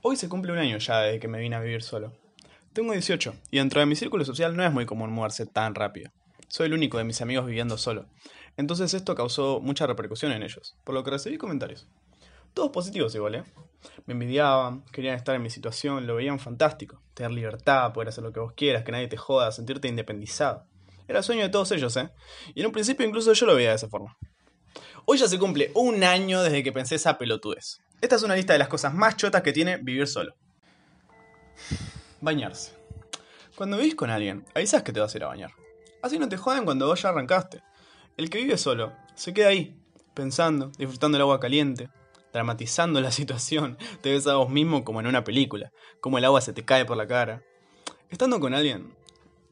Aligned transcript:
Hoy 0.00 0.14
se 0.14 0.28
cumple 0.28 0.52
un 0.52 0.58
año 0.58 0.78
ya 0.78 1.00
desde 1.00 1.18
que 1.18 1.26
me 1.26 1.40
vine 1.40 1.56
a 1.56 1.60
vivir 1.60 1.82
solo. 1.82 2.12
Tengo 2.72 2.92
18 2.92 3.34
y 3.50 3.58
dentro 3.58 3.80
de 3.80 3.86
mi 3.86 3.96
círculo 3.96 4.24
social 4.24 4.56
no 4.56 4.64
es 4.64 4.72
muy 4.72 4.86
común 4.86 5.10
mudarse 5.10 5.44
tan 5.44 5.74
rápido. 5.74 6.12
Soy 6.46 6.66
el 6.66 6.74
único 6.74 6.98
de 6.98 7.04
mis 7.04 7.20
amigos 7.20 7.46
viviendo 7.46 7.76
solo. 7.76 8.06
Entonces 8.56 8.94
esto 8.94 9.16
causó 9.16 9.58
mucha 9.58 9.88
repercusión 9.88 10.30
en 10.30 10.44
ellos, 10.44 10.76
por 10.84 10.94
lo 10.94 11.02
que 11.02 11.10
recibí 11.10 11.36
comentarios. 11.36 11.88
Todos 12.54 12.70
positivos 12.70 13.12
igual, 13.16 13.34
¿eh? 13.34 13.42
Me 14.06 14.12
envidiaban, 14.12 14.84
querían 14.92 15.16
estar 15.16 15.34
en 15.34 15.42
mi 15.42 15.50
situación, 15.50 16.06
lo 16.06 16.14
veían 16.14 16.38
fantástico. 16.38 17.02
Tener 17.14 17.32
libertad, 17.32 17.92
poder 17.92 18.10
hacer 18.10 18.22
lo 18.22 18.32
que 18.32 18.38
vos 18.38 18.52
quieras, 18.52 18.84
que 18.84 18.92
nadie 18.92 19.08
te 19.08 19.16
joda, 19.16 19.50
sentirte 19.50 19.88
independizado. 19.88 20.64
Era 21.08 21.18
el 21.18 21.24
sueño 21.24 21.42
de 21.42 21.48
todos 21.48 21.72
ellos, 21.72 21.96
¿eh? 21.96 22.08
Y 22.54 22.60
en 22.60 22.66
un 22.66 22.72
principio 22.72 23.04
incluso 23.04 23.32
yo 23.32 23.46
lo 23.46 23.56
veía 23.56 23.70
de 23.70 23.76
esa 23.76 23.88
forma. 23.88 24.16
Hoy 25.06 25.18
ya 25.18 25.26
se 25.26 25.40
cumple 25.40 25.72
un 25.74 26.04
año 26.04 26.40
desde 26.40 26.62
que 26.62 26.70
pensé 26.70 26.94
esa 26.94 27.18
pelotudez. 27.18 27.80
Esta 28.00 28.14
es 28.14 28.22
una 28.22 28.36
lista 28.36 28.52
de 28.52 28.60
las 28.60 28.68
cosas 28.68 28.94
más 28.94 29.16
chotas 29.16 29.42
que 29.42 29.52
tiene 29.52 29.76
vivir 29.78 30.06
solo. 30.06 30.34
Bañarse. 32.20 32.72
Cuando 33.56 33.76
vivís 33.76 33.96
con 33.96 34.08
alguien, 34.08 34.46
avisas 34.54 34.84
que 34.84 34.92
te 34.92 35.00
vas 35.00 35.12
a 35.12 35.18
ir 35.18 35.24
a 35.24 35.28
bañar. 35.28 35.50
Así 36.00 36.18
no 36.18 36.28
te 36.28 36.36
joden 36.36 36.64
cuando 36.64 36.86
vos 36.86 37.02
ya 37.02 37.08
arrancaste. 37.08 37.60
El 38.16 38.30
que 38.30 38.38
vive 38.38 38.56
solo, 38.56 38.92
se 39.16 39.34
queda 39.34 39.48
ahí, 39.48 39.76
pensando, 40.14 40.70
disfrutando 40.78 41.18
el 41.18 41.22
agua 41.22 41.40
caliente, 41.40 41.90
dramatizando 42.32 43.00
la 43.00 43.10
situación. 43.12 43.76
Te 44.00 44.12
ves 44.12 44.28
a 44.28 44.36
vos 44.36 44.48
mismo 44.48 44.84
como 44.84 45.00
en 45.00 45.08
una 45.08 45.24
película, 45.24 45.72
como 46.00 46.18
el 46.18 46.24
agua 46.24 46.40
se 46.40 46.52
te 46.52 46.64
cae 46.64 46.84
por 46.84 46.96
la 46.96 47.08
cara. 47.08 47.42
Estando 48.10 48.38
con 48.38 48.54
alguien, 48.54 48.94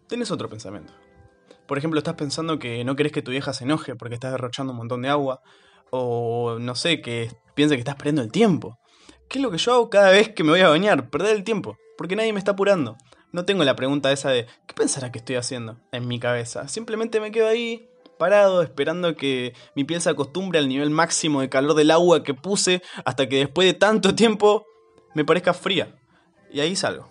tenés 0.06 0.30
otro 0.30 0.48
pensamiento. 0.48 0.92
Por 1.66 1.78
ejemplo, 1.78 1.98
estás 1.98 2.14
pensando 2.14 2.60
que 2.60 2.84
no 2.84 2.94
querés 2.94 3.10
que 3.10 3.22
tu 3.22 3.32
vieja 3.32 3.52
se 3.52 3.64
enoje 3.64 3.96
porque 3.96 4.14
estás 4.14 4.30
derrochando 4.30 4.72
un 4.72 4.78
montón 4.78 5.02
de 5.02 5.08
agua, 5.08 5.40
o 5.90 6.58
no 6.60 6.76
sé, 6.76 7.00
que 7.00 7.30
piense 7.56 7.74
que 7.74 7.80
estás 7.80 7.96
perdiendo 7.96 8.22
el 8.22 8.30
tiempo. 8.30 8.78
¿Qué 9.28 9.38
es 9.38 9.42
lo 9.42 9.50
que 9.50 9.58
yo 9.58 9.72
hago 9.72 9.90
cada 9.90 10.10
vez 10.10 10.28
que 10.28 10.44
me 10.44 10.50
voy 10.50 10.60
a 10.60 10.68
bañar? 10.68 11.10
Perder 11.10 11.34
el 11.34 11.42
tiempo, 11.42 11.76
porque 11.98 12.14
nadie 12.14 12.32
me 12.32 12.38
está 12.38 12.52
apurando. 12.52 12.96
No 13.32 13.44
tengo 13.44 13.64
la 13.64 13.74
pregunta 13.74 14.12
esa 14.12 14.30
de 14.30 14.46
¿qué 14.66 14.74
pensará 14.74 15.10
que 15.10 15.18
estoy 15.18 15.34
haciendo? 15.34 15.78
en 15.90 16.06
mi 16.06 16.20
cabeza. 16.20 16.68
Simplemente 16.68 17.18
me 17.18 17.32
quedo 17.32 17.48
ahí, 17.48 17.88
parado, 18.18 18.62
esperando 18.62 19.16
que 19.16 19.54
mi 19.74 19.82
piel 19.84 20.00
se 20.00 20.10
acostumbre 20.10 20.60
al 20.60 20.68
nivel 20.68 20.90
máximo 20.90 21.40
de 21.40 21.48
calor 21.48 21.74
del 21.74 21.90
agua 21.90 22.22
que 22.22 22.34
puse 22.34 22.82
hasta 23.04 23.28
que 23.28 23.38
después 23.38 23.66
de 23.66 23.74
tanto 23.74 24.14
tiempo 24.14 24.64
me 25.14 25.24
parezca 25.24 25.52
fría. 25.54 25.96
Y 26.52 26.60
ahí 26.60 26.76
salgo. 26.76 27.10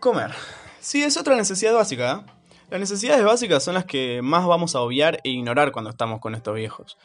Comer. 0.00 0.30
Sí, 0.80 1.02
es 1.02 1.16
otra 1.16 1.36
necesidad 1.36 1.74
básica, 1.74 2.24
¿eh? 2.26 2.34
Las 2.70 2.80
necesidades 2.80 3.24
básicas 3.24 3.62
son 3.62 3.74
las 3.74 3.84
que 3.84 4.20
más 4.22 4.46
vamos 4.46 4.74
a 4.74 4.80
obviar 4.80 5.20
e 5.22 5.28
ignorar 5.28 5.70
cuando 5.70 5.90
estamos 5.90 6.20
con 6.20 6.34
estos 6.34 6.54
viejos. 6.54 6.96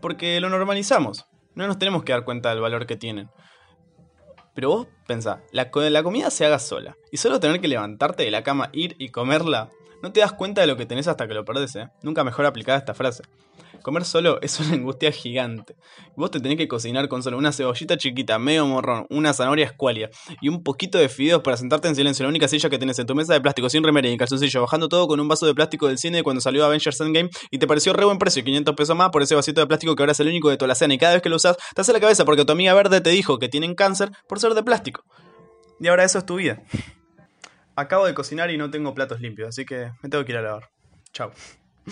Porque 0.00 0.40
lo 0.40 0.50
normalizamos. 0.50 1.26
No 1.54 1.66
nos 1.66 1.78
tenemos 1.78 2.04
que 2.04 2.12
dar 2.12 2.24
cuenta 2.24 2.50
del 2.50 2.60
valor 2.60 2.86
que 2.86 2.96
tienen. 2.96 3.30
Pero 4.54 4.68
vos 4.68 4.86
pensá, 5.06 5.42
la, 5.52 5.70
la 5.72 6.02
comida 6.02 6.30
se 6.30 6.46
haga 6.46 6.58
sola. 6.58 6.96
Y 7.10 7.16
solo 7.16 7.40
tener 7.40 7.60
que 7.60 7.68
levantarte 7.68 8.24
de 8.24 8.30
la 8.30 8.42
cama, 8.42 8.70
ir 8.72 8.94
y 8.98 9.08
comerla, 9.08 9.70
no 10.02 10.12
te 10.12 10.20
das 10.20 10.32
cuenta 10.32 10.60
de 10.60 10.66
lo 10.66 10.76
que 10.76 10.86
tenés 10.86 11.08
hasta 11.08 11.26
que 11.26 11.34
lo 11.34 11.44
perdés, 11.44 11.76
¿eh? 11.76 11.88
Nunca 12.02 12.24
mejor 12.24 12.46
aplicada 12.46 12.78
esta 12.78 12.94
frase. 12.94 13.24
Comer 13.84 14.06
solo 14.06 14.38
es 14.42 14.58
una 14.60 14.72
angustia 14.72 15.12
gigante. 15.12 15.76
Vos 16.16 16.30
te 16.30 16.40
tenés 16.40 16.56
que 16.56 16.66
cocinar 16.66 17.06
con 17.06 17.22
solo 17.22 17.36
una 17.36 17.52
cebollita 17.52 17.98
chiquita, 17.98 18.38
medio 18.38 18.66
morrón, 18.66 19.06
una 19.10 19.34
zanahoria 19.34 19.66
escualia 19.66 20.08
y 20.40 20.48
un 20.48 20.62
poquito 20.62 20.96
de 20.96 21.10
fideos 21.10 21.42
para 21.42 21.58
sentarte 21.58 21.86
en 21.88 21.94
silencio 21.94 22.22
en 22.22 22.28
la 22.28 22.30
única 22.30 22.48
silla 22.48 22.70
que 22.70 22.78
tenés 22.78 22.98
en 22.98 23.06
tu 23.06 23.14
mesa 23.14 23.34
de 23.34 23.42
plástico 23.42 23.68
sin 23.68 23.84
remera 23.84 24.08
y 24.08 24.12
en 24.12 24.16
calzoncillo, 24.16 24.62
bajando 24.62 24.88
todo 24.88 25.06
con 25.06 25.20
un 25.20 25.28
vaso 25.28 25.44
de 25.44 25.54
plástico 25.54 25.86
del 25.86 25.98
cine 25.98 26.22
cuando 26.22 26.40
salió 26.40 26.64
Avengers 26.64 26.98
Endgame 26.98 27.28
y 27.50 27.58
te 27.58 27.66
pareció 27.66 27.92
re 27.92 28.06
buen 28.06 28.16
precio, 28.16 28.42
500 28.42 28.74
pesos 28.74 28.96
más 28.96 29.10
por 29.10 29.22
ese 29.22 29.34
vasito 29.34 29.60
de 29.60 29.66
plástico 29.66 29.94
que 29.94 30.02
ahora 30.02 30.12
es 30.12 30.20
el 30.20 30.28
único 30.28 30.48
de 30.48 30.56
toda 30.56 30.68
la 30.68 30.74
cena 30.74 30.94
y 30.94 30.98
cada 30.98 31.12
vez 31.12 31.22
que 31.22 31.28
lo 31.28 31.36
usas 31.36 31.58
te 31.74 31.82
hace 31.82 31.92
la 31.92 32.00
cabeza 32.00 32.24
porque 32.24 32.46
tu 32.46 32.52
amiga 32.52 32.72
verde 32.72 33.02
te 33.02 33.10
dijo 33.10 33.38
que 33.38 33.50
tienen 33.50 33.74
cáncer 33.74 34.10
por 34.26 34.40
ser 34.40 34.54
de 34.54 34.62
plástico. 34.62 35.04
Y 35.78 35.88
ahora 35.88 36.04
eso 36.04 36.16
es 36.16 36.24
tu 36.24 36.36
vida. 36.36 36.62
Acabo 37.76 38.06
de 38.06 38.14
cocinar 38.14 38.50
y 38.50 38.56
no 38.56 38.70
tengo 38.70 38.94
platos 38.94 39.20
limpios, 39.20 39.50
así 39.50 39.66
que 39.66 39.90
me 40.02 40.08
tengo 40.08 40.24
que 40.24 40.32
ir 40.32 40.38
a 40.38 40.42
lavar. 40.42 40.70
Chao. 41.12 41.32